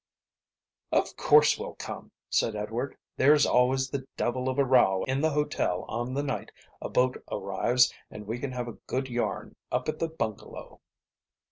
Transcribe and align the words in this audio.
"Of 0.91 1.15
course 1.15 1.59
we'll 1.59 1.75
come," 1.75 2.11
said 2.31 2.55
Edward. 2.55 2.97
"There's 3.17 3.45
always 3.45 3.91
the 3.91 4.07
devil 4.17 4.49
of 4.49 4.57
a 4.57 4.65
row 4.65 5.03
in 5.03 5.21
the 5.21 5.29
hotel 5.29 5.85
on 5.87 6.15
the 6.15 6.23
night 6.23 6.51
a 6.81 6.89
boat 6.89 7.23
arrives 7.31 7.93
and 8.09 8.25
we 8.25 8.39
can 8.39 8.51
have 8.51 8.67
a 8.67 8.79
good 8.87 9.09
yarn 9.09 9.55
up 9.71 9.87
at 9.89 9.99
the 9.99 10.09
bungalow." 10.09 10.81